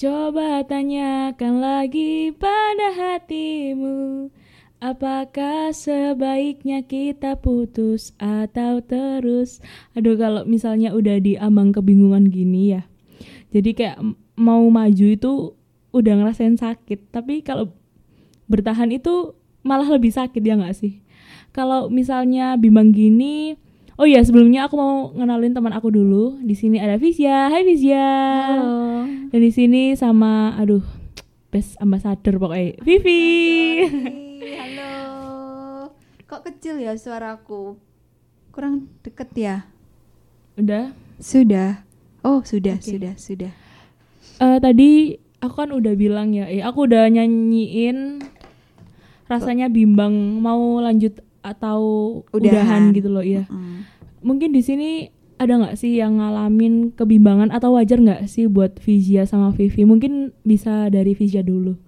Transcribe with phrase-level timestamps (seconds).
[0.00, 4.32] Coba tanyakan lagi pada hatimu
[4.80, 9.60] Apakah sebaiknya kita putus atau terus?
[9.92, 12.88] Aduh kalau misalnya udah di ambang kebingungan gini ya
[13.52, 14.00] Jadi kayak
[14.40, 15.52] mau maju itu
[15.92, 17.12] udah ngerasain sakit.
[17.12, 17.68] Tapi kalau
[18.48, 21.04] bertahan itu malah lebih sakit ya nggak sih?
[21.52, 23.60] Kalau misalnya bimbang gini
[24.00, 26.40] Oh iya, sebelumnya aku mau ngenalin teman aku dulu.
[26.40, 27.52] Di sini ada Vizia.
[27.52, 28.00] Hai Vizia.
[28.48, 29.04] Halo.
[29.28, 30.80] Dan di sini sama aduh,
[31.52, 33.84] best ambassador pokoknya Vivi.
[34.56, 34.92] Halo.
[36.24, 37.76] Kok kecil ya suaraku?
[38.56, 39.68] Kurang deket ya?
[40.56, 40.96] Udah.
[41.20, 41.84] Sudah.
[42.24, 42.96] Oh, sudah, Oke.
[42.96, 43.52] sudah, sudah.
[44.40, 48.24] Eh tadi aku kan udah bilang ya, eh aku udah nyanyiin
[49.28, 51.80] rasanya bimbang mau lanjut atau
[52.30, 52.96] udahan, Udahan.
[52.96, 53.44] gitu loh ya.
[53.48, 53.88] Mm.
[54.20, 54.90] Mungkin di sini
[55.40, 59.88] ada nggak sih yang ngalamin kebimbangan atau wajar nggak sih buat Vizia sama Vivi?
[59.88, 61.80] Mungkin bisa dari Vizia dulu.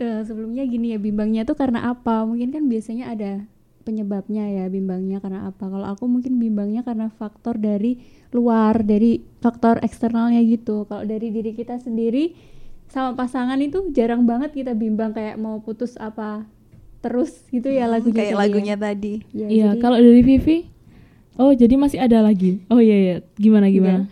[0.00, 3.44] Eh, sebelumnya gini ya bimbangnya tuh karena apa mungkin kan biasanya ada
[3.84, 8.00] penyebabnya ya bimbangnya karena apa kalau aku mungkin bimbangnya karena faktor dari
[8.32, 12.32] luar dari faktor eksternalnya gitu kalau dari diri kita sendiri
[12.88, 16.48] sama pasangan itu jarang banget kita bimbang kayak mau putus apa
[17.00, 18.36] terus gitu ya Hmm, lagunya kayak ya.
[18.38, 19.14] lagunya tadi.
[19.30, 20.58] Ya, Iya, jadi- kalau dari Vivi,
[21.34, 22.60] oh jadi masih ada lagi.
[22.66, 24.06] Oh iya iya, gimana gimana?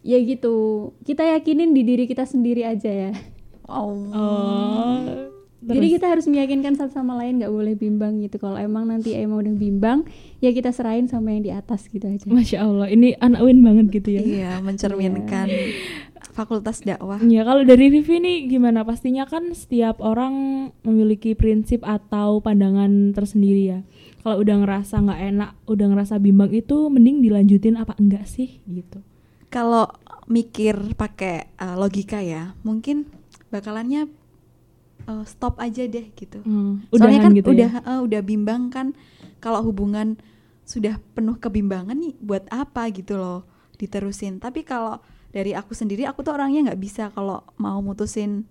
[0.00, 0.52] ya gitu
[1.00, 3.12] kita yakinin di diri kita sendiri aja ya
[3.64, 3.96] Oh.
[4.12, 5.00] Oh,
[5.64, 8.36] Jadi kita harus meyakinkan satu sama lain nggak boleh bimbang gitu.
[8.36, 10.04] Kalau emang nanti emang udah bimbang,
[10.38, 12.28] ya kita serahin sama yang di atas gitu aja.
[12.28, 14.20] Masya Allah, ini anak win banget gitu ya.
[14.20, 15.48] Iya, mencerminkan
[16.34, 17.22] fakultas dakwah.
[17.22, 18.82] Ya kalau dari Vivi nih gimana?
[18.82, 23.80] Pastinya kan setiap orang memiliki prinsip atau pandangan tersendiri ya.
[24.26, 28.98] Kalau udah ngerasa nggak enak, udah ngerasa bimbang itu mending dilanjutin apa enggak sih gitu.
[29.48, 29.86] Kalau
[30.26, 33.06] mikir pakai uh, logika ya, mungkin
[33.54, 34.10] bakalannya
[35.06, 36.42] uh, stop aja deh gitu.
[36.42, 37.86] Hmm, Soalnya kan gitu udah ya.
[37.86, 38.98] uh, udah bimbang kan
[39.38, 40.18] kalau hubungan
[40.64, 44.40] sudah penuh kebimbangan nih buat apa gitu loh diterusin.
[44.40, 44.98] Tapi kalau
[45.34, 48.46] dari aku sendiri aku tuh orangnya nggak bisa kalau mau mutusin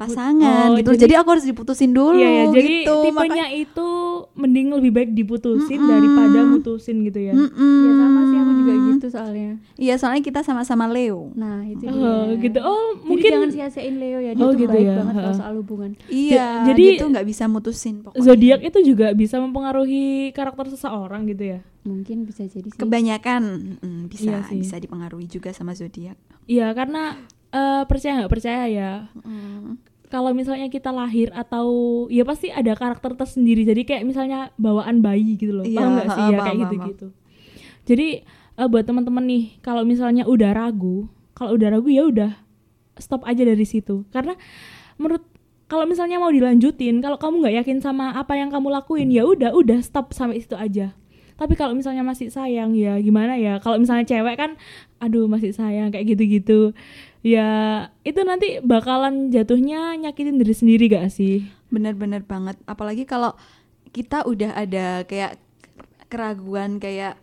[0.00, 0.90] pasangan Oh, gitu.
[0.90, 2.96] jadi- Jadi, aku harus diputusin dulu Iya ya, jadi gitu.
[3.04, 3.88] tipenya itu
[4.32, 5.90] mending lebih baik diputusin Mm-mm.
[5.90, 7.32] daripada mutusin gitu ya.
[7.32, 7.76] Mm-mm.
[7.82, 9.50] Ya sama sih aku juga gitu soalnya.
[9.76, 11.28] Iya, soalnya kita sama-sama Leo.
[11.34, 11.92] Nah itu Oh,
[12.30, 12.40] dia.
[12.40, 12.58] gitu.
[12.58, 15.36] Oh, Jadi mungkin jangan sia-siain Leo ya, dia Oh, tuh gitu baik ya, banget kalau
[15.36, 15.90] soal hubungan.
[16.06, 18.22] Iya, jadi dia tuh nggak bisa mutusin pokoknya.
[18.22, 21.60] zodiak itu juga bisa mempengaruhi karakter seseorang gitu ya.
[21.82, 22.76] Mungkin bisa jadi sih.
[22.76, 23.42] Kebanyakan
[23.78, 24.58] mm, bisa Iya sih.
[24.58, 26.16] bisa dipengaruhi juga sama zodiak.
[26.44, 27.16] Iya, karena
[27.50, 28.92] eh, percaya nggak percaya ya.
[29.18, 29.89] Mm.
[30.10, 31.66] Kalau misalnya kita lahir atau
[32.10, 33.62] ya pasti ada karakter tersendiri.
[33.62, 35.64] Jadi kayak misalnya bawaan bayi gitu loh.
[35.64, 37.06] Iya, paham nggak sih ya paham, kayak paham, gitu-gitu.
[37.86, 38.08] Jadi
[38.58, 42.32] eh, buat teman-teman nih, kalau misalnya udah ragu, kalau udah ragu ya udah
[42.98, 44.02] stop aja dari situ.
[44.10, 44.34] Karena
[44.98, 45.24] menurut
[45.70, 49.54] kalau misalnya mau dilanjutin, kalau kamu nggak yakin sama apa yang kamu lakuin, ya udah
[49.54, 50.90] udah stop sampai situ aja.
[51.40, 53.56] Tapi kalau misalnya masih sayang ya gimana ya?
[53.64, 54.60] Kalau misalnya cewek kan
[55.00, 56.76] aduh masih sayang kayak gitu-gitu.
[57.24, 57.48] Ya
[58.04, 61.48] itu nanti bakalan jatuhnya nyakitin diri sendiri gak sih?
[61.72, 62.60] Bener-bener banget.
[62.68, 63.32] Apalagi kalau
[63.88, 65.40] kita udah ada kayak
[66.12, 67.16] keraguan kayak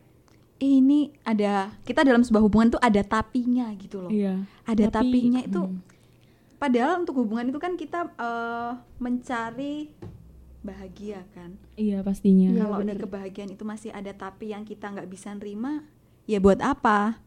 [0.57, 4.09] "Eh, ini ada kita dalam sebuah hubungan tuh ada tapinya gitu loh.
[4.09, 4.41] Iya.
[4.65, 5.77] Ada Tapi, tapinya itu hmm.
[6.57, 9.93] padahal untuk hubungan itu kan kita eh, mencari
[10.67, 11.55] bahagia kan.
[11.79, 12.51] Iya pastinya.
[12.51, 12.97] Iya, kalau di bener.
[13.07, 15.87] kebahagiaan itu masih ada tapi yang kita nggak bisa nerima,
[16.27, 17.23] ya buat apa?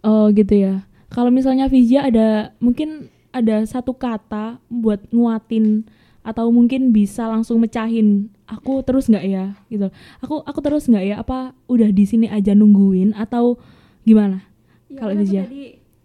[0.00, 0.86] Oh gitu ya.
[1.10, 5.84] Kalau misalnya Vizia ada mungkin ada satu kata buat nguatin
[6.24, 9.88] atau mungkin bisa langsung mecahin aku terus nggak ya gitu.
[10.24, 13.56] Aku aku terus nggak ya apa udah di sini aja nungguin atau
[14.04, 14.44] gimana?
[14.88, 15.44] Ya, Kalau kan aku Vizia?
[15.44, 15.62] tadi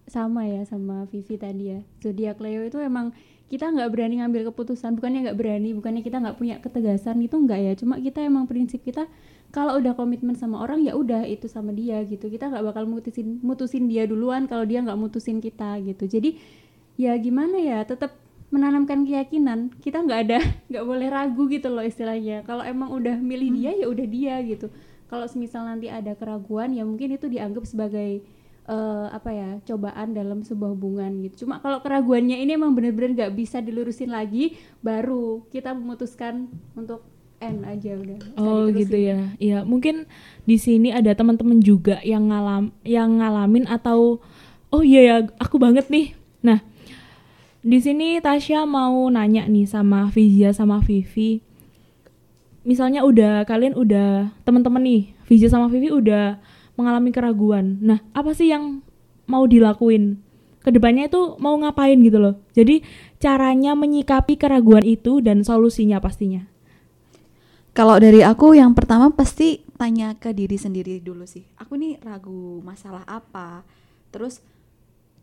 [0.07, 1.79] sama ya sama Vivi tadi ya.
[2.03, 3.11] Zodiak Leo itu emang
[3.53, 7.61] kita nggak berani ngambil keputusan, bukannya nggak berani, bukannya kita nggak punya ketegasan itu enggak
[7.61, 7.73] ya.
[7.77, 9.05] Cuma kita emang prinsip kita
[9.53, 12.33] kalau udah komitmen sama orang ya udah itu sama dia gitu.
[12.33, 16.09] Kita nggak bakal mutusin mutusin dia duluan kalau dia nggak mutusin kita gitu.
[16.09, 16.41] Jadi
[16.97, 18.17] ya gimana ya, tetap
[18.49, 19.69] menanamkan keyakinan.
[19.77, 20.41] Kita nggak ada
[20.73, 22.41] nggak boleh ragu gitu loh istilahnya.
[22.49, 24.73] Kalau emang udah milih dia ya udah dia gitu.
[25.13, 28.25] Kalau semisal nanti ada keraguan ya mungkin itu dianggap sebagai
[28.67, 31.45] eh, apa ya cobaan dalam sebuah hubungan gitu.
[31.45, 37.03] Cuma kalau keraguannya ini emang bener-bener nggak bisa dilurusin lagi, baru kita memutuskan untuk
[37.43, 38.19] end aja udah.
[38.39, 39.35] Oh gitu ya.
[39.35, 40.07] Iya, mungkin
[40.47, 44.23] di sini ada teman-teman juga yang ngalam yang ngalamin atau
[44.71, 46.15] oh iya ya, aku banget nih.
[46.39, 46.63] Nah,
[47.59, 51.43] di sini Tasya mau nanya nih sama Vizia sama Vivi.
[52.63, 56.39] Misalnya udah kalian udah teman-teman nih, Vizia sama Vivi udah
[56.75, 57.77] mengalami keraguan.
[57.81, 58.81] Nah, apa sih yang
[59.27, 60.19] mau dilakuin
[60.63, 62.79] ke depannya itu mau ngapain gitu loh jadi
[63.19, 66.47] caranya menyikapi keraguan itu dan solusinya pastinya
[67.73, 71.41] Kalau dari aku yang pertama pasti tanya ke diri sendiri dulu sih.
[71.57, 73.65] Aku nih ragu masalah apa?
[74.13, 74.45] Terus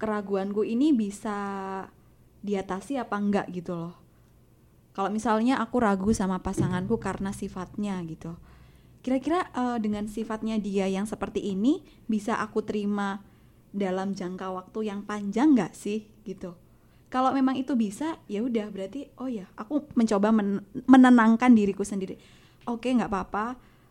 [0.02, 1.38] keraguanku ini bisa
[2.42, 3.94] diatasi apa enggak gitu loh.
[4.98, 8.34] Kalau misalnya aku ragu sama pasanganku karena sifatnya gitu.
[9.00, 13.24] Kira-kira eh, dengan sifatnya dia yang seperti ini bisa aku terima
[13.72, 16.52] dalam jangka waktu yang panjang nggak sih gitu.
[17.10, 22.18] Kalau memang itu bisa, ya udah berarti oh ya, aku mencoba men- menenangkan diriku sendiri.
[22.68, 23.46] Oke, nggak apa-apa.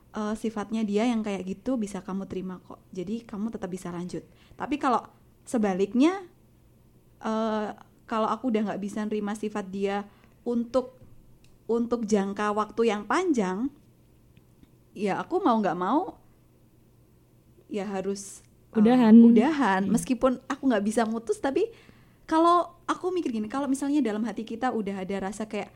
[0.09, 2.81] eh, sifatnya dia yang kayak gitu bisa kamu terima kok.
[2.89, 4.25] Jadi kamu tetap bisa lanjut.
[4.57, 5.05] Tapi kalau
[5.45, 6.25] sebaliknya,
[7.23, 7.67] eh,
[8.09, 10.07] kalau aku udah nggak bisa nerima sifat dia
[10.47, 10.97] untuk
[11.69, 13.69] untuk jangka waktu yang panjang,
[15.00, 16.19] ya aku mau nggak mau,
[17.68, 19.16] ya harus eh, Udahan.
[19.16, 19.81] udahan.
[19.88, 21.66] Meskipun aku nggak bisa mutus, tapi
[22.25, 25.72] kalau aku mikir gini, kalau misalnya dalam hati kita udah ada rasa kayak,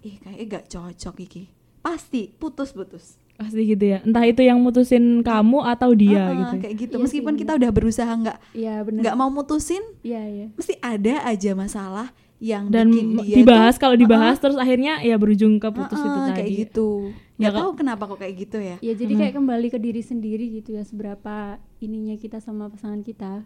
[0.00, 1.42] ih kayaknya gak cocok iki,
[1.80, 3.16] pasti putus-putus.
[3.34, 6.94] pasti gitu ya entah itu yang mutusin kamu atau dia Heeh, gitu Kayak gitu.
[6.94, 7.40] Iya Meskipun sih.
[7.42, 9.00] kita udah berusaha nggak Iya benar.
[9.02, 10.46] nggak mau mutusin, Iya iya.
[10.54, 15.16] mesti ada aja masalah yang dan bikin dia dibahas kalau dibahas Heeh, terus akhirnya ya
[15.16, 16.36] berujung ke putus heeh, itu tadi.
[16.36, 16.88] kayak gitu.
[17.34, 18.76] Ya, Nggak tahu kenapa kok kayak gitu ya.
[18.78, 23.42] Ya jadi kayak kembali ke diri sendiri gitu ya seberapa ininya kita sama pasangan kita.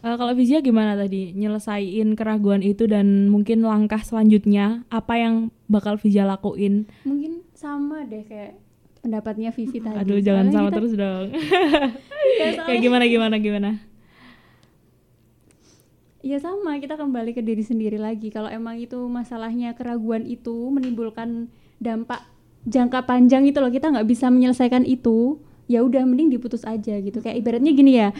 [0.00, 1.32] Eh, kalau Vizia gimana tadi?
[1.32, 5.34] Nyelesain keraguan itu dan mungkin langkah selanjutnya apa yang
[5.66, 6.88] bakal Vizia lakuin?
[7.02, 8.56] Mungkin sama deh kayak
[9.00, 9.96] pendapatnya Vivi tadi.
[9.96, 11.26] aduh jangan Soalnya sama kita- terus dong.
[12.30, 13.70] Iya, kayak gimana gimana gimana
[16.20, 18.28] Iya sama, kita kembali ke diri sendiri lagi.
[18.28, 21.48] Kalau emang itu masalahnya keraguan itu menimbulkan
[21.80, 22.20] dampak
[22.68, 27.24] jangka panjang itu loh, kita nggak bisa menyelesaikan itu, ya udah mending diputus aja gitu.
[27.24, 28.12] Kayak ibaratnya gini ya,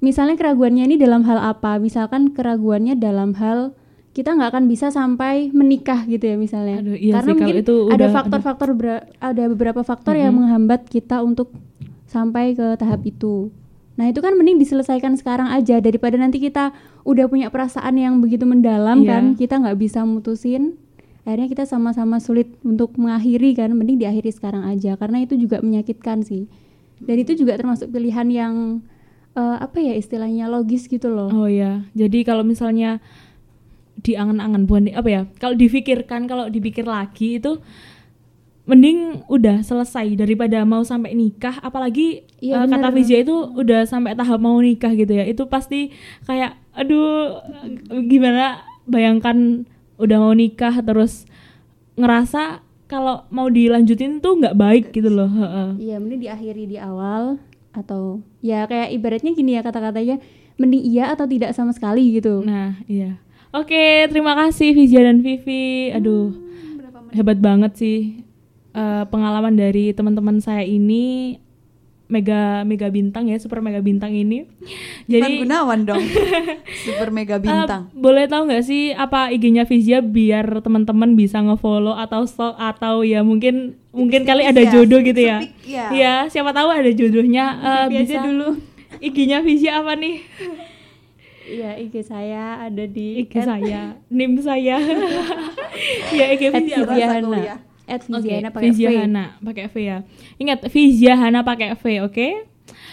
[0.00, 1.76] misalnya keraguannya ini dalam hal apa?
[1.76, 3.76] Misalkan keraguannya dalam hal
[4.12, 6.80] kita nggak akan bisa sampai menikah gitu ya misalnya.
[6.80, 8.68] Aduh, iya Karena sih, mungkin itu ada faktor-faktor
[9.20, 11.52] ada beberapa faktor yang menghambat kita untuk
[12.08, 13.52] sampai ke tahap itu.
[13.92, 16.72] Nah itu kan mending diselesaikan sekarang aja daripada nanti kita
[17.02, 19.08] udah punya perasaan yang begitu mendalam Iya.
[19.08, 20.80] kan kita nggak bisa mutusin.
[21.22, 26.20] Akhirnya kita sama-sama sulit untuk mengakhiri kan mending diakhiri sekarang aja karena itu juga menyakitkan
[26.20, 26.48] sih.
[26.98, 28.54] Dan itu juga termasuk pilihan yang
[29.32, 31.30] eh, apa ya istilahnya logis gitu loh.
[31.30, 32.98] Oh ya jadi kalau misalnya
[33.94, 37.60] diangan-angan bukan di- apa ya kalau difikirkan kalau dipikir lagi itu
[38.62, 41.58] mending udah selesai daripada mau sampai nikah.
[41.62, 42.94] Apalagi Iya, eh, kata.
[42.94, 45.26] Vizia itu udah sampai tahap mau nikah gitu ya.
[45.26, 45.90] Itu pasti
[46.26, 47.42] kayak aduh
[48.06, 48.62] gimana?
[48.86, 49.66] Bayangkan
[49.98, 51.26] udah mau nikah terus
[51.94, 55.30] ngerasa kalau mau dilanjutin tuh nggak baik gitu loh.
[55.78, 57.38] Iya mending diakhiri di awal
[57.72, 60.20] atau ya kayak ibaratnya gini ya kata-katanya
[60.60, 62.42] mending iya atau tidak sama sekali gitu.
[62.44, 63.18] Nah iya.
[63.52, 65.90] Oke terima kasih Vizia dan Vivi.
[65.94, 66.36] Aduh
[67.12, 68.21] hebat banget sih
[68.72, 71.36] Eh, pengalaman dari teman-teman saya ini
[72.08, 74.48] mega mega bintang ya super mega bintang ini
[75.08, 76.00] Jadi jadi Gunawan dong.
[76.88, 77.92] Super mega bintang.
[77.92, 83.04] Eh, boleh tahu nggak sih apa IG-nya Vizia biar teman-teman bisa ngefollow atau stalk atau
[83.04, 85.44] ya mungkin mungkin kali ada ya, jodoh gitu ya.
[85.68, 85.92] ya.
[85.92, 87.60] Iya, siapa tahu ada jodohnya.
[87.60, 88.56] Eh, aja bisa dulu.
[89.04, 90.16] IG-nya Vizia apa nih?
[91.42, 94.80] Iya IG saya ada di IG saya, NIM saya.
[96.16, 99.98] ya IG Vizia Viziana at Viziana pakai V Viziahana pakai V ya.
[100.38, 102.28] Ingat Viziahana pakai V, oke?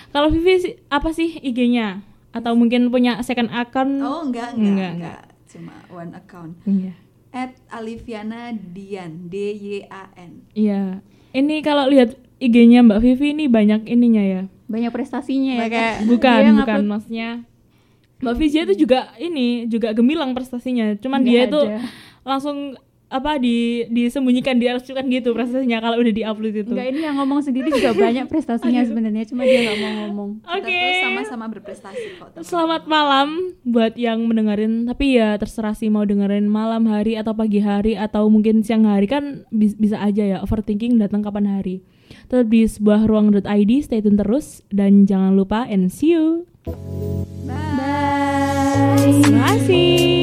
[0.10, 2.02] Kalau Vivi apa sih IG-nya?
[2.30, 4.02] Atau mungkin punya second account?
[4.02, 6.54] Oh enggak enggak Enggak, enggak, cuma one account.
[6.66, 6.94] Iya.
[7.30, 10.46] At Aliviana Dian D Y A N.
[10.58, 11.06] Iya.
[11.34, 14.44] Ini kalau lihat IG-nya Mbak Vivi ini banyak ininya ya.
[14.70, 17.30] banyak prestasinya ya kayak Bukan, dia bukan maksudnya.
[18.22, 20.94] Mbak Vizia itu juga ini juga gemilang prestasinya.
[21.00, 21.62] Cuman Nggak dia itu
[22.28, 22.78] langsung
[23.10, 26.70] apa di disembunyikan diarsipkan gitu prestasinya kalau udah diupload itu.
[26.70, 30.70] Enggak ini yang ngomong sendiri juga banyak prestasinya sebenarnya cuma dia nggak mau ngomong Oke.
[30.70, 32.38] Tuh sama-sama berprestasi kok.
[32.38, 32.46] teman-teman.
[32.46, 33.28] Selamat malam
[33.66, 34.86] buat yang mendengarin.
[34.86, 39.10] Tapi ya terserah sih mau dengerin malam hari atau pagi hari atau mungkin siang hari
[39.10, 41.82] kan bis- bisa aja ya overthinking datang kapan hari.
[42.30, 46.46] Tetap di sebuah ruang.id stay tune terus dan jangan lupa and see you.
[47.50, 47.58] Bye.
[49.02, 50.19] Terima kasih.